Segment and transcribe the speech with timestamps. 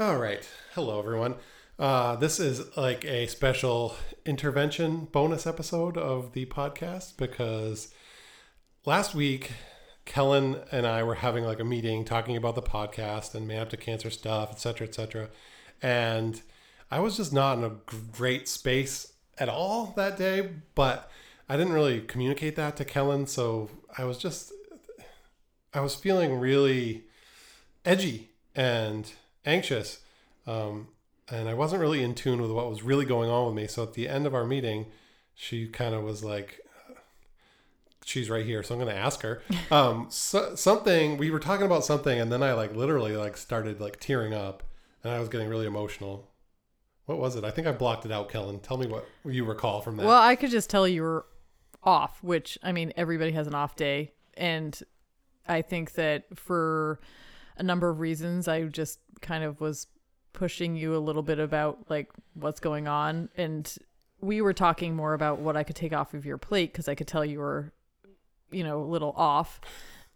[0.00, 0.48] All right.
[0.72, 1.34] Hello, everyone.
[1.78, 7.92] Uh, this is like a special intervention bonus episode of the podcast because
[8.86, 9.52] last week,
[10.06, 13.68] Kellen and I were having like a meeting talking about the podcast and man up
[13.68, 15.28] to cancer stuff, etc., etc.
[15.82, 16.40] And
[16.90, 17.76] I was just not in a
[18.10, 21.10] great space at all that day, but
[21.46, 23.26] I didn't really communicate that to Kellen.
[23.26, 24.50] So I was just,
[25.74, 27.04] I was feeling really
[27.84, 29.12] edgy and
[29.44, 30.00] anxious.
[30.46, 30.88] Um,
[31.30, 33.66] and I wasn't really in tune with what was really going on with me.
[33.66, 34.86] So at the end of our meeting,
[35.34, 36.60] she kind of was like,
[38.04, 38.62] she's right here.
[38.62, 42.32] So I'm going to ask her, um, so, something, we were talking about something and
[42.32, 44.62] then I like literally like started like tearing up
[45.04, 46.28] and I was getting really emotional.
[47.06, 47.44] What was it?
[47.44, 48.60] I think I blocked it out, Kellen.
[48.60, 50.06] Tell me what you recall from that.
[50.06, 51.26] Well, I could just tell you were
[51.82, 54.12] off, which I mean, everybody has an off day.
[54.34, 54.78] And
[55.48, 57.00] I think that for
[57.60, 59.86] a number of reasons, I just kind of was
[60.32, 63.28] pushing you a little bit about like what's going on.
[63.36, 63.72] And
[64.20, 66.94] we were talking more about what I could take off of your plate because I
[66.94, 67.72] could tell you were,
[68.50, 69.60] you know, a little off.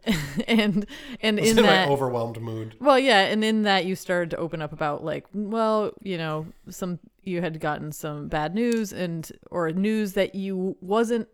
[0.48, 0.86] and
[1.20, 2.76] and in in that my overwhelmed mood.
[2.78, 6.46] well, yeah, and in that you started to open up about like, well, you know,
[6.68, 11.26] some you had gotten some bad news and or news that you wasn't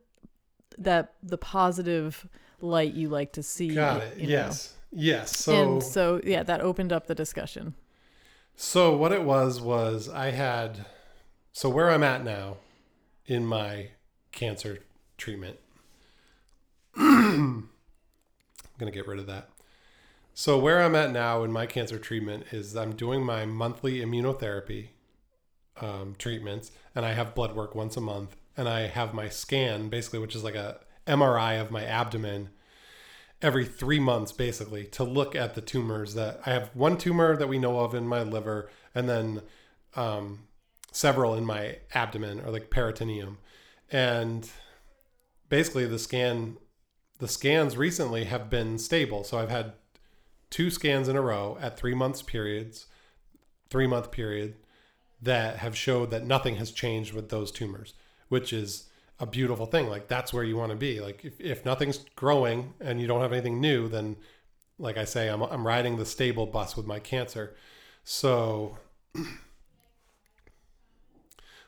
[0.78, 2.28] that the positive
[2.60, 3.74] light you like to see.
[3.74, 4.18] Got it.
[4.18, 4.50] you know.
[4.92, 5.36] Yes.
[5.36, 7.74] So and so yeah, that opened up the discussion.
[8.56, 10.84] So what it was was I had
[11.52, 12.58] so where I'm at now
[13.26, 13.90] in my
[14.32, 14.80] cancer
[15.16, 15.58] treatment.
[16.96, 17.70] I'm
[18.78, 19.48] going to get rid of that.
[20.34, 24.88] So where I'm at now in my cancer treatment is I'm doing my monthly immunotherapy
[25.80, 29.88] um, treatments and I have blood work once a month and I have my scan
[29.88, 32.50] basically which is like a MRI of my abdomen
[33.42, 37.48] every three months basically to look at the tumors that I have one tumor that
[37.48, 39.42] we know of in my liver and then
[39.96, 40.40] um,
[40.92, 43.38] several in my abdomen or like peritoneum.
[43.90, 44.48] And
[45.48, 46.58] basically the scan
[47.18, 49.24] the scans recently have been stable.
[49.24, 49.74] So I've had
[50.48, 52.86] two scans in a row at three months periods
[53.70, 54.56] three month period
[55.22, 57.94] that have showed that nothing has changed with those tumors
[58.28, 58.88] which is
[59.20, 59.88] a beautiful thing.
[59.88, 61.00] Like that's where you want to be.
[61.00, 64.16] Like if, if nothing's growing and you don't have anything new, then
[64.78, 67.54] like I say, I'm, I'm riding the stable bus with my cancer.
[68.02, 68.78] So,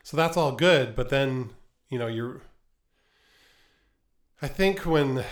[0.03, 0.95] so that's all good.
[0.95, 1.51] But then,
[1.89, 2.41] you know, you're,
[4.41, 5.23] I think when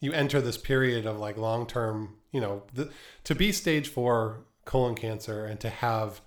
[0.00, 2.90] you enter this period of like long-term, you know, the,
[3.24, 6.20] to be stage four colon cancer and to have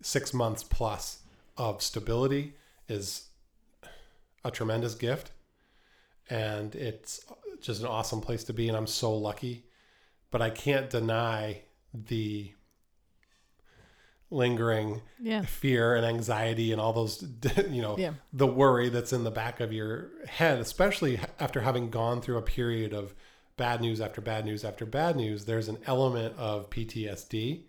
[0.00, 1.20] six months plus
[1.56, 2.54] of stability
[2.88, 3.28] is
[4.44, 5.32] a tremendous gift
[6.30, 7.24] and it's
[7.60, 9.64] just an awesome place to be and i'm so lucky
[10.30, 11.60] but i can't deny
[11.92, 12.52] the
[14.30, 15.42] lingering Yeah.
[15.42, 17.22] fear and anxiety and all those
[17.70, 18.14] you know Yeah.
[18.32, 22.42] the worry that's in the back of your head especially after having gone through a
[22.42, 23.14] period of
[23.56, 27.62] bad news after bad news after bad news there's an element of ptsd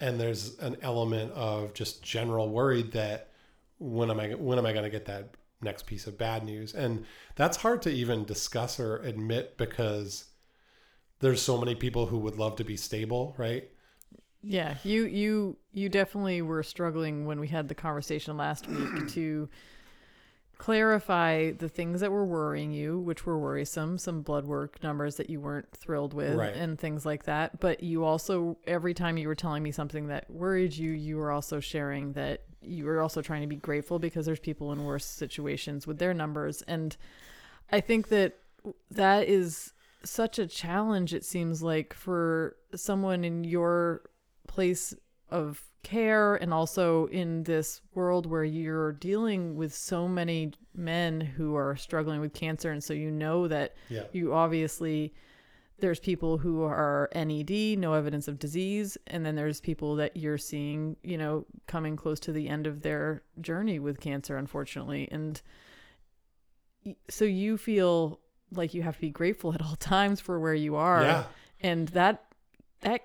[0.00, 3.30] and there's an element of just general worry that
[3.78, 5.30] when am i when am i going to get that
[5.60, 6.74] next piece of bad news.
[6.74, 10.26] And that's hard to even discuss or admit because
[11.20, 13.68] there's so many people who would love to be stable right?
[14.42, 19.48] Yeah, you you you definitely were struggling when we had the conversation last week to
[20.58, 25.28] clarify the things that were worrying you, which were worrisome, some blood work numbers that
[25.28, 26.54] you weren't thrilled with Right.
[26.54, 27.60] and things like that.
[27.60, 31.30] But you also every time you were telling me something that worried you, you were
[31.30, 35.04] also sharing that you were also trying to be grateful because there's people in worse
[35.04, 36.96] situations with their numbers and
[37.70, 38.38] I think that
[38.90, 39.72] that is
[40.04, 44.02] such a challenge it seems like for someone in your
[44.48, 44.94] place
[45.30, 51.54] of care and also in this world where you're dealing with so many men who
[51.54, 55.14] are struggling with cancer and so you know that yeah you obviously
[55.78, 60.38] there's people who are NED, no evidence of disease, and then there's people that you're
[60.38, 65.06] seeing, you know, coming close to the end of their journey with cancer, unfortunately.
[65.10, 65.40] And
[67.10, 68.20] so you feel
[68.52, 71.02] like you have to be grateful at all times for where you are.
[71.02, 71.24] Yeah.
[71.60, 72.24] And that
[72.80, 73.02] that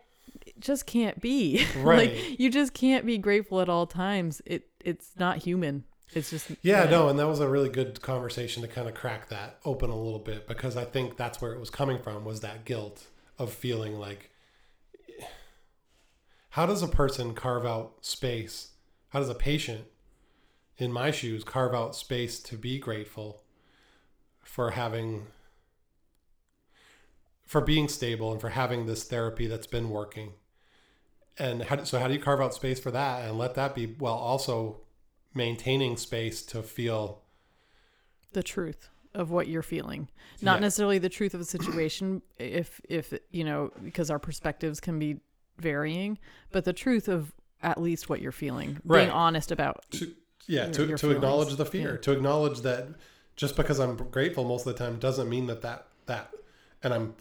[0.62, 1.66] just can't be.
[1.78, 2.14] Right.
[2.14, 4.42] like you just can't be grateful at all times.
[4.46, 5.86] It it's not human.
[6.14, 9.30] It's just Yeah, no, and that was a really good conversation to kind of crack
[9.30, 12.42] that open a little bit because I think that's where it was coming from was
[12.42, 13.08] that guilt
[13.40, 14.30] of feeling like
[16.52, 18.72] how does a person carve out space?
[19.10, 19.86] How does a patient
[20.78, 23.44] in my shoes carve out space to be grateful
[24.44, 25.28] for having
[27.46, 30.34] for being stable and for having this therapy that's been working?
[31.40, 33.88] And how, so how do you carve out space for that and let that be
[33.88, 34.82] while also
[35.34, 37.22] maintaining space to feel
[38.34, 40.10] the truth of what you're feeling
[40.42, 40.60] not Yeah.
[40.62, 45.20] necessarily the truth of a situation if if you know because our perspectives can be
[45.58, 46.18] varying
[46.52, 49.00] but the truth of at least what you're feeling Right.
[49.06, 50.14] being honest about to
[50.48, 52.02] yeah Your- to, your to acknowledge the fear Yeah.
[52.02, 52.88] to acknowledge that
[53.36, 56.34] just because i'm grateful most of the time doesn't mean that that that
[56.84, 57.16] and i'm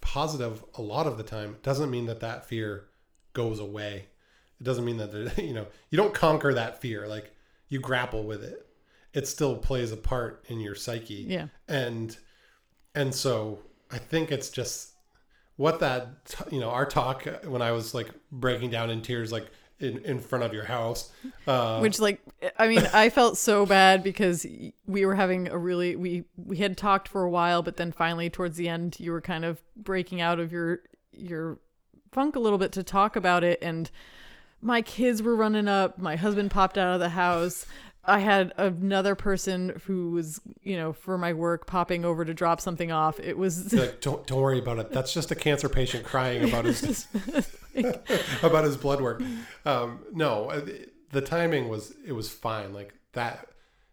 [0.00, 2.86] positive a lot of the time doesn't mean that that fear
[3.36, 4.06] goes away.
[4.60, 7.32] It doesn't mean that you know you don't conquer that fear like
[7.68, 8.66] you grapple with it.
[9.12, 11.24] It still plays a part in your psyche.
[11.28, 11.46] Yeah.
[11.68, 12.16] And
[12.96, 13.60] and so
[13.92, 14.94] i think it's just
[15.56, 16.08] what that
[16.50, 19.46] you know our talk uh, when i was like breaking down in tears like
[19.78, 21.12] in, in front of your house
[21.46, 22.20] uh which like
[22.58, 24.46] i mean i felt so bad because
[24.86, 28.30] we were having a really we we had talked for a while but then finally
[28.30, 30.80] towards the end you were kind of breaking out of your
[31.12, 31.58] your
[32.12, 33.90] funk a little bit to talk about it and
[34.60, 37.66] my kids were running up my husband popped out of the house.
[38.08, 42.60] I had another person who was you know for my work popping over to drop
[42.60, 43.18] something off.
[43.20, 44.90] It was like don't don't worry about it.
[44.90, 47.06] That's just a cancer patient crying about his
[48.42, 49.22] about his blood work.
[49.64, 50.66] Um no uh,
[51.10, 52.72] the timing was it was fine.
[52.72, 53.48] Like that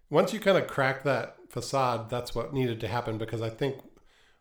[0.10, 3.76] once you kind of crack that facade that's what needed to happen because i think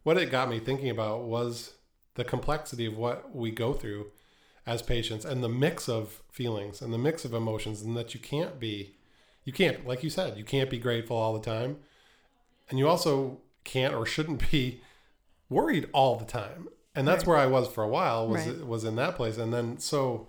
[0.03, 1.75] what it got me thinking about was
[2.15, 4.11] the complexity of what we go through
[4.67, 8.21] as patients and the mix of feelings and the mix of emotions and that you
[8.21, 8.95] can't be
[9.45, 11.79] you can't like you said you can't be grateful all the time.
[12.69, 14.81] And you also can't or shouldn't be
[15.51, 16.69] worried all the time.
[16.95, 17.29] And that's Right.
[17.29, 18.67] where i was for a while was Right.
[18.67, 19.37] was in that place.
[19.39, 20.29] And then so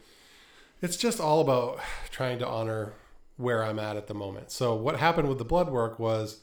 [0.82, 1.80] it's just all about
[2.12, 2.94] trying to honor
[3.38, 4.52] where i'm at at the moment.
[4.52, 6.42] So what happened with the blood work was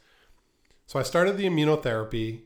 [0.86, 2.42] so i started the immunotherapy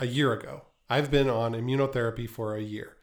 [0.00, 2.96] a year ago i've been on immunotherapy for a year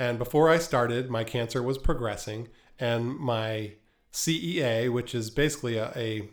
[0.00, 2.48] and before I started, my cancer was progressing,
[2.78, 3.72] and my
[4.14, 6.30] CEA, which is basically a, a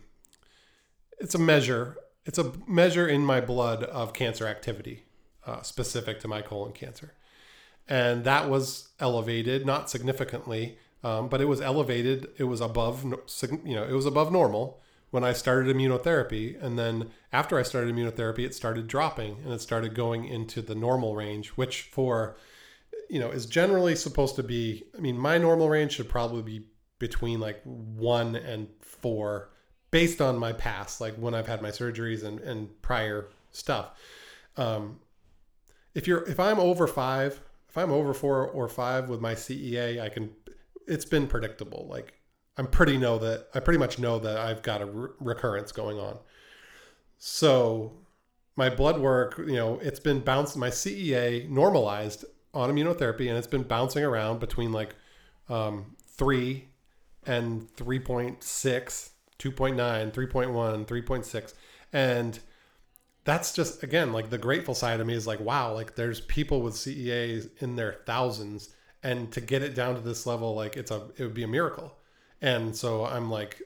[1.18, 5.04] it's a measure, it's a measure in my blood of cancer activity,
[5.46, 7.12] uh, specific to my colon cancer,
[7.86, 12.28] and that was elevated, not significantly, um, but it was elevated.
[12.38, 14.80] It was above, you know, it was above normal
[15.10, 19.60] when I started immunotherapy, and then after I started immunotherapy, it started dropping, and it
[19.60, 22.36] started going into the normal range, which for
[23.08, 26.66] you know is generally supposed to be i mean my normal range should probably be
[26.98, 29.48] between like one and four
[29.90, 33.92] based on my past like when i've had my surgeries and, and prior stuff.
[34.58, 35.00] Um,
[35.94, 40.00] if you're if i'm over five if i'm over four or five with my cea
[40.00, 40.30] i can
[40.88, 41.86] it's been predictable.
[41.88, 42.14] Like
[42.58, 45.98] i'm pretty know that i pretty much know that i've got a re- recurrence going
[45.98, 46.18] on.
[47.20, 47.94] So
[48.58, 53.46] my blood work you know it's been bouncing my cea normalized on immunotherapy and it's
[53.46, 54.94] been bouncing around between like
[55.48, 56.68] um, 3
[57.24, 58.38] and 3.6
[59.38, 61.54] 2.9 3.1 3.6
[61.92, 62.40] and
[63.24, 66.60] that's just again like the grateful side of me is like wow like there's people
[66.60, 70.90] with ceas in their thousands and to get it down to this level like it's
[70.90, 71.94] a it would be a miracle
[72.40, 73.62] and so i'm like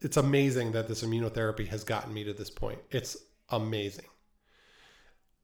[0.00, 2.78] it's amazing that this immunotherapy has gotten me to this point.
[2.90, 3.16] It's
[3.50, 4.04] amazing.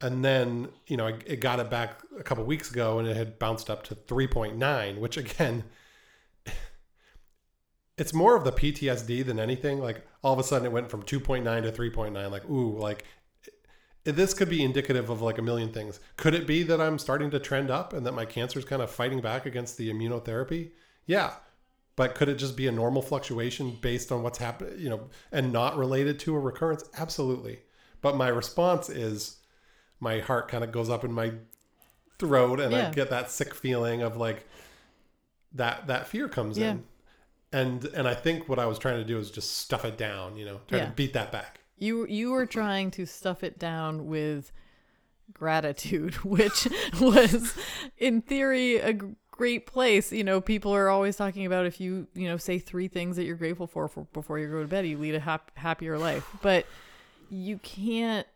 [0.00, 3.38] And then you know it got it back a couple weeks ago and it had
[3.38, 5.62] bounced up to 3.9 which again
[7.98, 9.80] it's more of the ptsd than anything.
[9.80, 13.04] Like all of a sudden it went from 2.9 to 3.9 like ooh like
[14.04, 16.00] this could be indicative of like a million things.
[16.16, 18.82] Could it be that i'm starting to trend up and that my cancer is kind
[18.82, 20.72] of fighting back against the immunotherapy?
[21.06, 21.34] Yeah
[21.96, 25.52] but could it just be a normal fluctuation based on what's happening you know and
[25.52, 27.61] not related to a recurrence absolutely
[28.00, 29.38] but my response is
[30.00, 31.32] my heart kind of goes up in my
[32.18, 32.88] throat and Yeah.
[32.88, 34.46] I get that sick feeling of like
[35.54, 36.72] that that fear comes Yeah.
[36.72, 36.84] in.
[37.52, 40.37] And and I think what I was trying to do is just stuff it down,
[40.37, 40.84] you know, try Yeah.
[40.87, 41.61] to beat that back.
[41.76, 44.52] You you were trying to stuff it down with
[45.32, 46.66] gratitude, which
[47.00, 47.54] was
[47.99, 48.99] in theory a
[49.32, 50.12] great place.
[50.12, 53.24] You know, people are always talking about if you you know say three things that
[53.24, 56.24] you're grateful for, for before you go to bed, you lead a hap- happier life.
[56.40, 56.66] But
[57.28, 58.26] you can't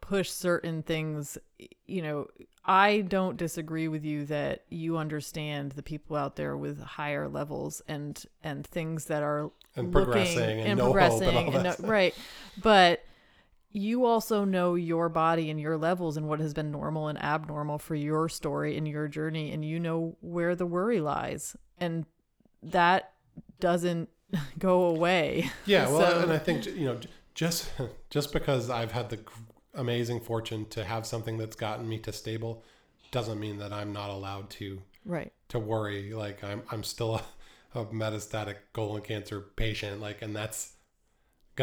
[0.00, 1.38] push certain things
[1.86, 2.26] you know
[2.64, 7.80] i don't disagree with you that you understand the people out there with higher levels
[7.88, 11.64] and and things that are And looking progressing and, and no progressing and all and
[11.64, 12.14] that no- right
[12.62, 13.02] but
[13.72, 17.78] you also know your body and your levels and what has been normal and abnormal
[17.78, 22.04] for your story and your journey and you know where the worry lies and
[22.62, 23.12] that
[23.60, 24.08] doesn't
[24.58, 26.98] go away Yeah, well, and I think you know,
[27.34, 27.70] just
[28.10, 29.20] just because I've had the
[29.74, 32.64] amazing fortune to have something that's gotten me to stable,
[33.10, 36.12] doesn't mean that I'm not allowed to right to worry.
[36.12, 37.16] Like I'm I'm still
[37.74, 40.00] a, a metastatic colon cancer patient.
[40.00, 40.74] Like, and that's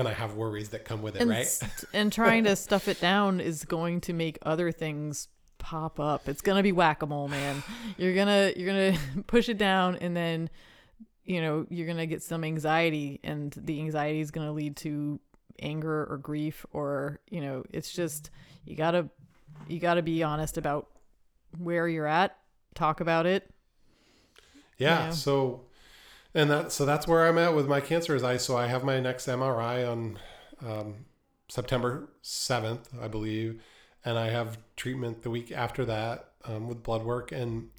[0.03, 1.59] gonna have worries that come with it, and, right?
[1.93, 5.27] and trying to stuff it down is going to make other things
[5.57, 7.61] pop up it's gonna be whack-a-mole man
[7.97, 10.49] you're gonna you're gonna push it down and then
[11.25, 15.19] you know you're gonna get some anxiety and the anxiety is gonna lead to
[15.59, 18.29] anger or grief or you know it's just
[18.65, 19.09] you gotta
[19.67, 20.87] you gotta be honest about
[21.57, 22.37] where you're at
[22.75, 23.49] talk about it
[24.77, 25.05] Yeah.
[25.05, 25.09] Yeah.
[25.09, 25.61] So,
[26.37, 28.15] and that so that's where I'm at with my cancer.
[28.15, 30.19] Is I so I have my next MRI on
[30.63, 31.05] um,
[31.49, 33.59] September seventh, I believe,
[34.05, 37.69] and I have treatment the week after that um, with blood work, and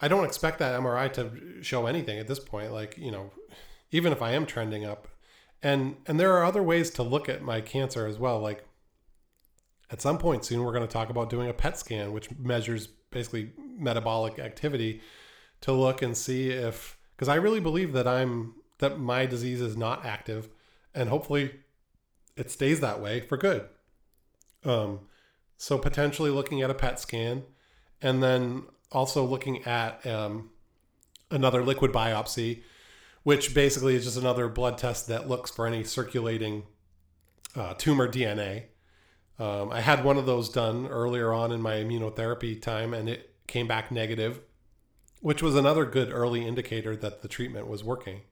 [0.00, 2.72] I don't expect that MRI to show anything at this point.
[2.72, 3.30] Like you know,
[3.90, 5.06] even if I am trending up,
[5.62, 8.40] and and there are other ways to look at my cancer as well.
[8.40, 8.64] Like
[9.90, 12.86] at some point soon, we're going to talk about doing a PET scan, which measures
[13.10, 15.02] basically metabolic activity
[15.62, 19.76] to look and see if because I really believe that I'm that my disease is
[19.76, 20.48] not active,
[20.94, 21.52] and hopefully
[22.36, 23.66] it stays that way for good.
[24.64, 25.00] Um,
[25.56, 27.44] so potentially looking at a PET scan,
[28.02, 30.50] and then also looking at um,
[31.30, 32.62] another liquid biopsy,
[33.22, 36.64] which basically is just another blood test that looks for any circulating
[37.54, 38.64] uh, tumor DNA.
[39.38, 43.34] Um, I had one of those done earlier on in my immunotherapy time, and it
[43.46, 44.40] came back negative,
[45.20, 48.22] which was another good early indicator that the treatment was working.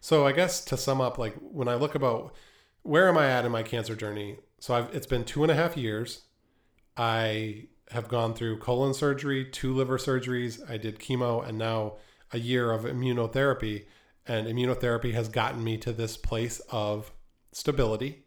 [0.00, 2.34] So I guess to sum up, like when I look about
[2.82, 4.38] where am I at in my cancer journey?
[4.58, 6.22] So I've, it's been two and a half years.
[6.96, 10.68] I have gone through colon surgery, two liver surgeries.
[10.68, 11.94] I did chemo, and now
[12.32, 13.84] a year of immunotherapy.
[14.26, 17.12] And immunotherapy has gotten me to this place of
[17.52, 18.24] stability.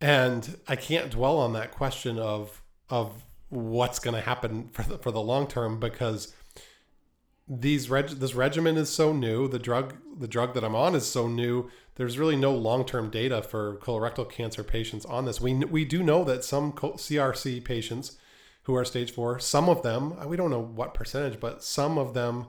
[0.00, 4.98] And I can't dwell on that question of of what's going to happen for the,
[4.98, 6.34] for the long term because
[7.50, 9.48] these reg- this regimen is so new.
[9.48, 11.68] The drug the drug that I'm on is so new.
[11.96, 15.40] There's really no long term data for colorectal cancer patients on this.
[15.40, 18.16] We we do know that some CRC patients
[18.64, 21.98] who are stage four, some of them uh, we don't know what percentage, but some
[21.98, 22.46] of them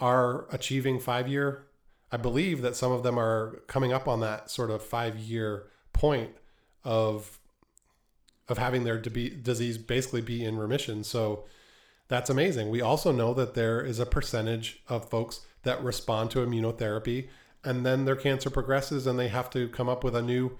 [0.00, 1.66] are achieving five year.
[2.10, 5.66] I believe that some of them are coming up on that sort of five year
[5.92, 6.30] point
[6.84, 7.38] of
[8.48, 11.04] of having their disease basically be in remission.
[11.04, 11.44] So
[12.12, 12.68] that's amazing.
[12.68, 17.28] We also know that there is a percentage of folks that respond to immunotherapy
[17.64, 20.58] and then their cancer progresses and they have to come up with a new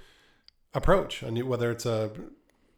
[0.73, 2.11] approach, a new whether it's a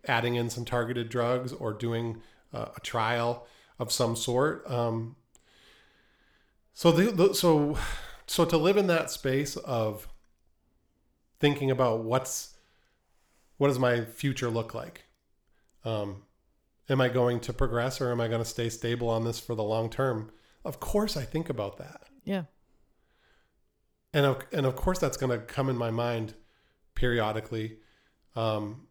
[0.06, 2.20] adding in some targeted drugs or doing
[2.52, 3.46] a trial
[3.78, 4.68] of some sort.
[4.68, 5.14] Um,
[6.72, 7.78] so the, the so
[8.26, 10.08] so to live in that space of
[11.38, 12.56] thinking about what's
[13.56, 15.04] what does my future look like?
[15.84, 16.22] Um,
[16.88, 19.54] am I going to progress or am I going to stay stable on this for
[19.54, 20.30] the long term?
[20.64, 22.44] Of course, I think about that, yeah
[24.14, 26.34] and of, and of course that's going to come in my mind
[26.94, 27.78] periodically.
[28.36, 28.86] Um,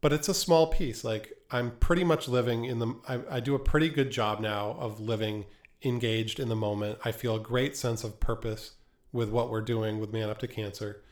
[0.00, 1.04] but it's a small piece.
[1.04, 2.94] Like I'm pretty much living in the.
[3.08, 5.46] I, I do a pretty good job now of living
[5.82, 6.98] engaged in the moment.
[7.04, 8.72] I feel a great sense of purpose
[9.12, 11.02] with what we're doing with Man Up to Cancer.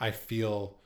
[0.00, 0.78] I feel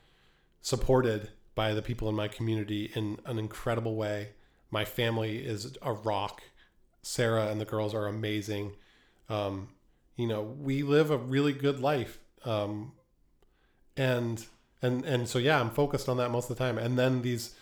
[0.60, 4.30] supported by the people in my community in an incredible way.
[4.70, 6.42] My family is a rock.
[7.02, 8.72] Sarah and the girls are amazing.
[9.28, 9.68] Um,
[10.16, 12.18] you know, we live a really good life.
[12.44, 12.92] Um,
[13.96, 14.44] and
[14.82, 16.78] and and so yeah, I'm focused on that most of the time.
[16.78, 17.54] And then these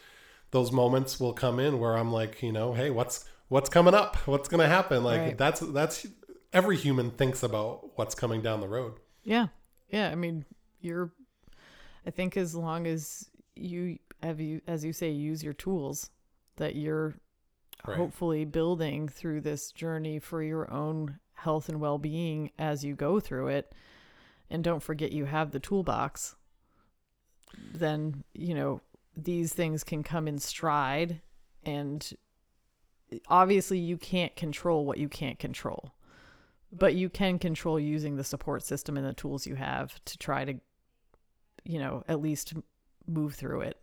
[0.51, 4.17] those moments will come in where I'm like, you know, hey, what's what's coming up?
[4.27, 5.05] What's gonna happen?
[5.05, 5.39] Like Right.
[5.39, 6.07] that's that's
[6.53, 8.95] every human thinks about what's coming down the road.
[9.25, 9.49] Yeah.
[9.91, 10.11] Yeah.
[10.11, 10.45] I mean,
[10.81, 11.13] you're,
[12.07, 16.11] I think as long as you have you, as you say, use your tools
[16.57, 17.15] that you're
[17.87, 17.99] Right.
[17.99, 23.21] hopefully building through this journey for your own health and well being as you go
[23.21, 23.75] through it.
[24.49, 26.35] And don't forget you have the toolbox.
[27.75, 28.81] Then, you know,
[29.17, 31.21] these things can come in stride.
[31.65, 32.11] And
[33.29, 35.93] obviously, you can't control what you can't control
[36.77, 40.45] but you can control using the support system and the tools you have to try
[40.45, 40.55] to
[41.65, 42.55] you know at least
[43.07, 43.79] move through it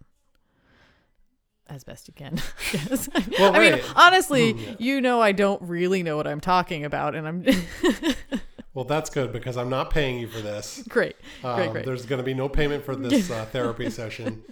[1.69, 2.39] as best you can.
[2.73, 3.09] yes.
[3.39, 4.75] Well, I mean, honestly, Mm, yeah.
[4.79, 7.45] you know, I don't really know what I'm talking about, and I'm
[8.73, 10.81] Well, that's good because I'm not paying you for this.
[10.87, 11.17] great.
[11.43, 11.85] Um, Great, great.
[11.85, 14.43] There's going to be no payment for this uh, therapy session.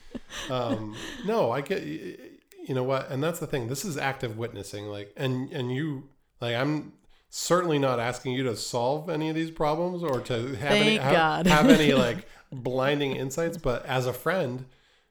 [0.50, 1.82] Um, no, I get.
[1.86, 3.10] You know what?
[3.10, 3.68] And that's the thing.
[3.70, 4.88] This is active witnessing.
[4.88, 6.10] Like, and and you
[6.42, 6.92] like I'm
[7.30, 11.02] certainly not asking you to solve any of these problems or to have any Thank
[11.02, 13.58] have, have any like blinding insights.
[13.58, 14.66] But as a friend,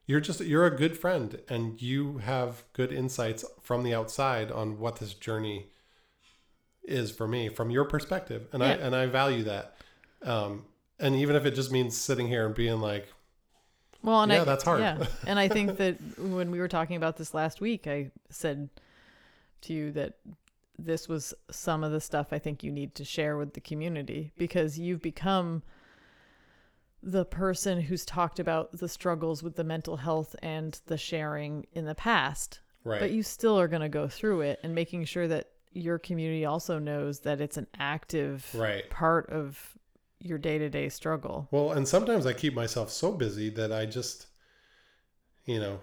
[0.09, 4.79] you're just you're a good friend, and you have good insights from the outside on
[4.79, 5.67] what this journey
[6.83, 9.77] is for me from your perspective, and I and I value that.
[10.23, 10.65] Um,
[10.99, 13.13] and even if it just means sitting here and being like,
[14.03, 14.81] Well, and Yeah, I, that's hard.
[14.81, 18.71] Yeah, and I think that when we were talking about this last week, I said
[19.61, 20.15] to you that
[20.79, 24.33] this was some of the stuff I think you need to share with the community
[24.39, 25.63] because you've become
[27.03, 31.85] the person who's talked about the struggles with the mental health and the sharing in
[31.85, 35.29] the past, right, but you still are going to go through it and making sure
[35.29, 38.89] that your community also knows that it's an active right.
[38.91, 39.77] part of
[40.21, 41.47] your day-to-day struggle.
[41.53, 44.27] Well, and sometimes I keep myself so busy that I just,
[45.45, 45.79] you know,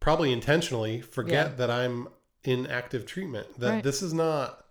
[0.00, 1.54] probably intentionally forget Yeah.
[1.56, 2.08] that I'm
[2.44, 3.58] in active treatment.
[3.58, 3.84] That Right.
[3.84, 4.66] this is not,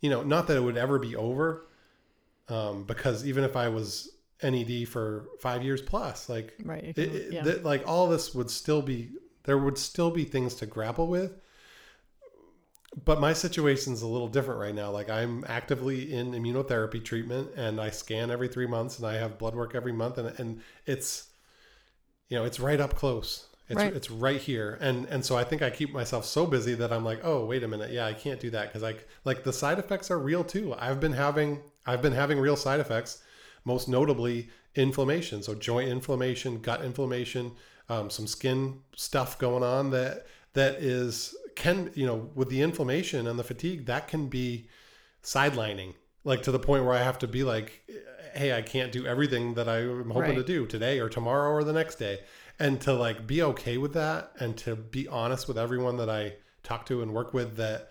[0.00, 1.68] you know, not that it would ever be over,
[2.48, 4.10] um, because even if I was
[4.42, 6.84] NED for five years plus, like Right.
[6.84, 7.54] it, it- yeah.
[7.62, 9.10] like all this would still be
[9.44, 11.32] there would still be things to grapple with
[13.04, 17.80] but my situation's a little different right now like i'm actively in immunotherapy treatment and
[17.80, 21.28] i scan every three months and i have blood work every month and, and it's
[22.28, 23.94] you know it's right up close it's Right.
[23.94, 27.04] it's right here and and so i think i keep myself so busy that i'm
[27.04, 29.78] like oh wait a minute yeah i can't do that because i like the side
[29.78, 33.22] effects are real too i've been having i've been having real side effects
[33.66, 35.42] most notably inflammation.
[35.42, 37.52] So joint inflammation gut inflammation
[37.88, 43.26] um, some skin stuff going on that that is can you know with the inflammation
[43.26, 44.68] and the fatigue that can be
[45.22, 47.82] sidelining like to the point where i have to be like
[48.34, 51.72] hey i can't do everything that i'm hoping to do today or tomorrow or the
[51.72, 52.20] next day.
[52.58, 56.32] And to like be okay with that and to be honest with everyone that i
[56.62, 57.90] talk to and work with that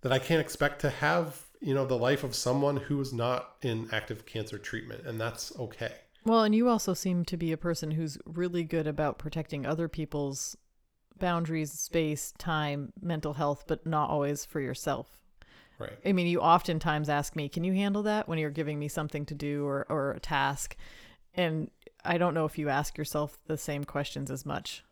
[0.00, 3.56] that i can't expect to have you know the life of someone who is not
[3.62, 5.92] in active cancer treatment and that's okay
[6.24, 9.88] Well, and you also seem to be a person who's really good about protecting other
[9.88, 10.56] people's
[11.18, 15.18] boundaries, space, time, mental health, but not always for yourself.
[15.78, 18.88] right I mean, you oftentimes ask me, "Can you handle that?" when you're giving me
[18.88, 20.76] something to do or or a task,
[21.34, 21.70] and
[22.04, 24.84] I don't know if you ask yourself the same questions as much.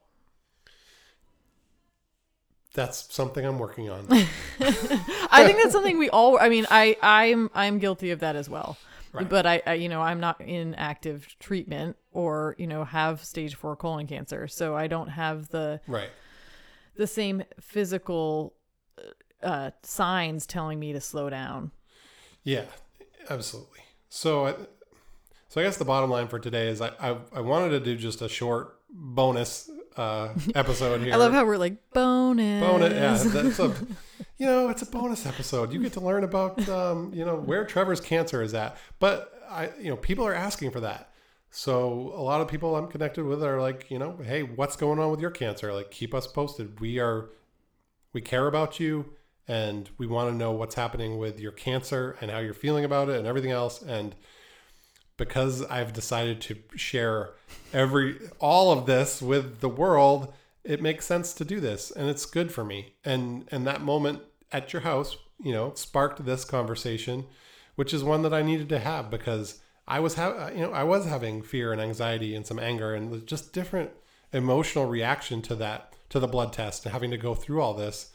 [2.75, 4.07] That's something i'm working on
[5.31, 6.39] I think that's something we all.
[6.39, 8.77] I mean, I I'm I'm guilty of that as well.
[9.13, 9.29] Right.
[9.29, 13.55] But I, I, you know, I'm not in active treatment or you know have stage
[13.55, 16.11] four colon cancer, so I don't have the right
[16.97, 18.55] the same physical
[19.43, 21.71] uh, signs telling me to slow down.
[22.43, 22.67] Yeah,
[23.29, 23.81] absolutely.
[24.09, 24.55] So, I,
[25.49, 27.97] so I guess the bottom line for today is I, I, I wanted to do
[27.97, 31.13] just a short bonus uh, episode here.
[31.15, 32.63] I love how we're like bonus.
[32.65, 32.93] bonus.
[32.93, 33.75] Yeah, that's a,
[34.39, 35.73] you know, it's a bonus episode.
[35.73, 38.77] You get to learn about, um, you know, where Trevor's cancer is at.
[38.99, 41.11] But I, you know, people are asking for that.
[41.51, 44.99] So a lot of people I'm connected with are like, you know, hey, what's going
[45.01, 45.75] on with your cancer?
[45.75, 46.79] Like, keep us posted.
[46.81, 47.31] We are,
[48.13, 49.15] we care about you,
[49.49, 53.09] and we want to know what's happening with your cancer and how you're feeling about
[53.09, 53.83] it and everything else.
[53.83, 54.15] And
[55.21, 57.33] because I've decided to share
[57.75, 60.33] every all of this with the world,
[60.65, 62.95] it makes sense to do this, and it's good for me.
[63.05, 67.27] And and that moment at your house, you know, sparked this conversation,
[67.75, 70.85] which is one that I needed to have because I was ha- you know I
[70.85, 73.91] was having fear and anxiety and some anger and just different
[74.33, 78.11] emotional reaction to that to the blood test and having to go through all this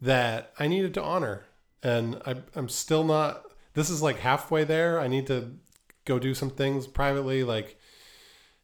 [0.00, 1.44] that I needed to honor.
[1.82, 3.42] And I, I'm still not.
[3.74, 5.00] This is like halfway there.
[5.00, 5.58] I need to
[6.06, 7.78] go do some things privately, like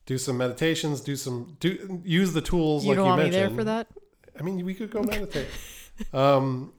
[0.07, 3.43] do some meditations, do some do use the tools You like don't you want mentioned.
[3.43, 3.87] me there for that?
[4.41, 5.47] I mean, we could go meditate.
[6.15, 6.73] um,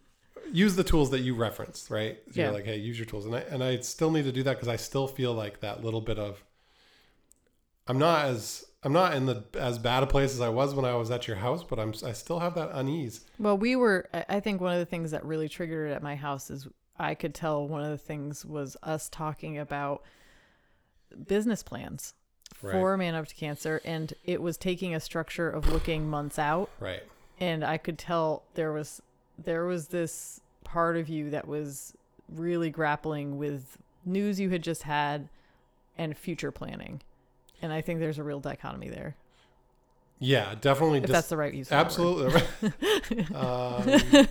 [0.52, 2.18] use the tools that you referenced, right?
[2.34, 2.52] You're Yeah.
[2.52, 4.68] like, hey, use your tools, and I and I still need to do that because
[4.68, 6.44] I still feel like that little bit of.
[7.88, 10.86] I'm not as I'm not in the as bad a place as I was when
[10.86, 13.22] I was at your house, but I'm I still have that unease.
[13.40, 14.10] Well, we were.
[14.30, 17.14] I think one of the things that really triggered it at my house is I
[17.16, 20.04] could tell one of the things was us talking about
[21.28, 22.14] business plans
[22.56, 26.70] for Man Up to Cancer, and it was taking a structure of looking months out,
[26.80, 27.04] Right.
[27.40, 29.02] and I could tell there was
[29.38, 31.94] there was this part of you that was
[32.30, 35.28] really grappling with news you had just had
[35.98, 37.02] and future planning,
[37.62, 39.16] and I think there's a real dichotomy there.
[40.20, 41.00] Yeah, definitely.
[41.00, 41.70] if dis- that's the right use.
[41.70, 42.44] of that word.
[42.62, 43.26] Absolutely.
[43.36, 44.28] um,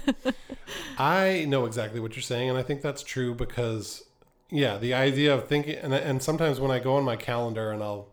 [0.98, 4.04] I know exactly what you're saying, and I think that's true because,
[4.52, 7.82] yeah, the idea of thinking, and, and sometimes when I go on my calendar and
[7.82, 8.08] I'll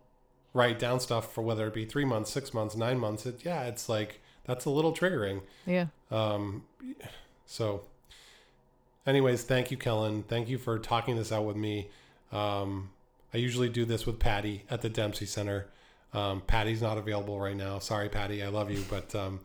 [0.53, 3.63] write down stuff for whether it be three months, six months, nine months, it, yeah,
[3.63, 5.41] it's like that's a little triggering.
[5.65, 5.87] Yeah.
[6.09, 6.63] Um,
[7.45, 7.81] so,
[9.05, 10.23] anyways, thank you, Kellen.
[10.23, 11.89] Thank you for talking this out with me.
[12.31, 12.91] Um,
[13.33, 15.67] I usually do this with Patty at the Dempsey Center.
[16.13, 17.79] Um, Patty's not available right now.
[17.79, 18.41] Sorry, Patty.
[18.41, 19.41] I love you, but um,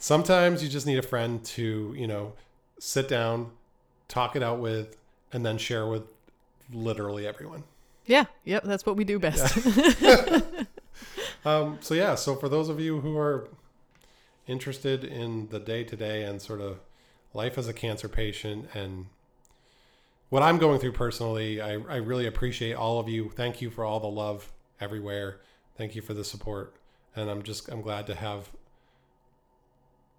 [0.00, 2.32] sometimes you just need a friend to, you know,
[2.80, 3.52] sit down,
[4.08, 4.96] talk it out with,
[5.32, 6.02] and then share with
[6.72, 7.64] literally everyone.
[8.06, 8.24] Yeah.
[8.44, 8.64] Yep.
[8.64, 9.58] That's what we do best.
[11.44, 13.48] Um, so yeah, so for those of you who are
[14.46, 16.80] interested in the day to day and sort of
[17.32, 19.06] life as a cancer patient and
[20.30, 23.30] what I'm going through personally, I, I really appreciate all of you.
[23.30, 25.40] Thank you for all the love everywhere.
[25.76, 26.74] Thank you for the support.
[27.14, 28.50] And I'm just I'm glad to have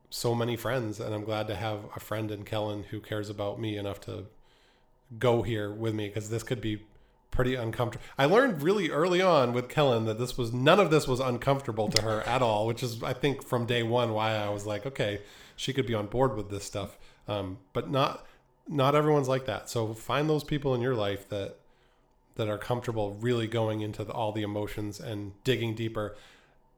[0.10, 3.60] so many friends and I'm glad to have a friend in Kellen who cares about
[3.60, 4.28] me enough to
[5.20, 6.84] go here with me because this could be
[7.32, 8.06] pretty uncomfortable.
[8.18, 11.90] I learned really early on with Kellen that this was none of this was uncomfortable
[11.90, 14.86] to her at all, which is I think from day one why I was like,
[14.86, 15.22] okay,
[15.56, 16.98] she could be on board with this stuff.
[17.28, 18.26] Um, but not
[18.68, 19.70] not everyone's like that.
[19.70, 21.58] So find those people in your life that
[22.36, 26.16] that are comfortable really going into the, all the emotions and digging deeper.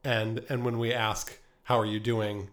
[0.04, 2.50] And and when we ask, "How are you doing?"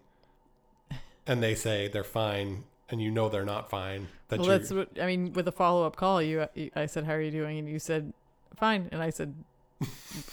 [1.26, 4.88] and they say they're fine, and you know they're not fine, that well, that's what
[5.00, 5.32] I mean.
[5.32, 8.12] With a follow up call, you, I said, "How are you doing?" And you said,
[8.56, 9.34] "Fine." And I said,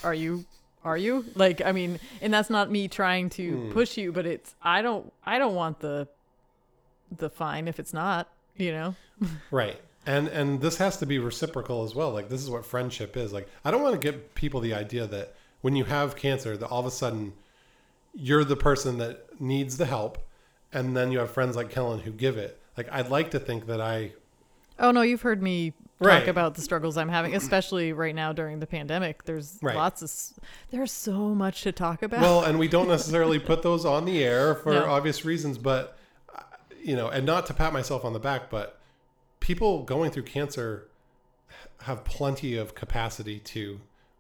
[0.03, 0.45] "Are you?
[0.83, 3.71] Are you?" Like, I mean, and that's not me trying to Hmm.
[3.71, 6.07] push you, but it's I don't I don't want the
[7.17, 8.29] the fine if it's not.
[8.57, 8.95] You know.
[9.51, 9.79] Right.
[10.05, 12.11] And and this has to be reciprocal as well.
[12.11, 13.31] Like this is what friendship is.
[13.31, 16.67] Like I don't want to give people the idea that when you have cancer that
[16.67, 17.33] all of a sudden
[18.13, 20.17] you're the person that needs the help
[20.73, 22.59] and then you have friends like Kellen who give it.
[22.77, 24.13] Like I'd like to think that I
[24.79, 26.27] Oh no, you've heard me talk Right.
[26.27, 29.23] about the struggles I'm having, especially right now during the pandemic.
[29.25, 29.75] There's Right.
[29.75, 30.11] lots of
[30.71, 32.21] there's so much to talk about.
[32.21, 34.85] well, and we don't necessarily put those on the air for No.
[34.85, 35.97] obvious reasons, but
[36.35, 36.41] uh,
[36.83, 38.79] you know, and not to pat myself on the back, but
[39.39, 40.87] people going through cancer
[41.83, 43.79] have plenty of capacity to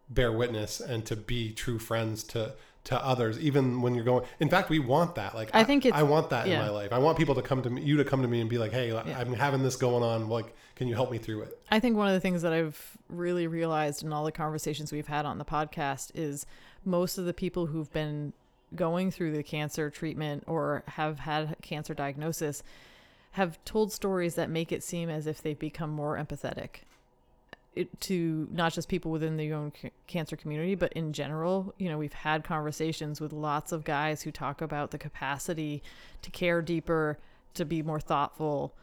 [0.09, 2.53] bear witness and to be true friends to
[2.85, 5.33] to others even when you're going in fact we want that.
[5.33, 6.91] Like I think it's- i want that in my life.
[6.91, 8.71] I want people to come to me you to come to me and be like
[8.73, 9.17] hey Yeah.
[9.19, 10.27] i'm having this going on.
[10.27, 11.57] Like can you help me through it?
[11.71, 15.07] I think one of the things that I've really realized in all the conversations we've
[15.07, 16.45] had on the podcast is
[16.83, 18.33] most of the people who've been
[18.75, 22.63] going through the cancer treatment or have had cancer diagnosis
[23.33, 26.81] have told stories that make it seem as if they've become more empathetic
[27.75, 31.73] it, to not just people within the own ca- cancer community, but in general.
[31.77, 35.81] You know, we've had conversations with lots of guys who talk about the capacity
[36.21, 37.17] to care deeper,
[37.55, 38.73] to be more thoughtful,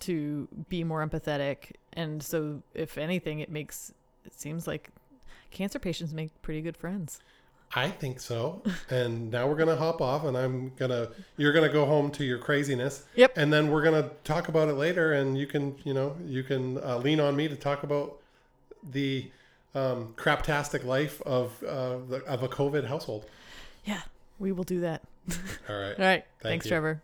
[0.00, 1.72] to be more empathetic.
[1.94, 3.92] And so, if anything, it makes
[4.24, 4.90] it seems like
[5.50, 7.20] cancer patients make pretty good friends.
[7.74, 11.84] i think so and now we're gonna hop off and i'm gonna you're gonna go
[11.86, 13.32] home to your craziness Yep.
[13.36, 16.78] and then we're gonna talk about it later and you can you know you can
[16.84, 18.18] uh, lean on me to talk about
[18.82, 19.30] the
[19.74, 23.26] um, craptastic life of uh, the, of a covid household
[23.84, 24.00] Yeah,
[24.38, 25.02] we will do that.
[25.68, 26.24] all right All right.
[26.40, 26.70] Thank Thanks, you.
[26.70, 27.02] Trevor.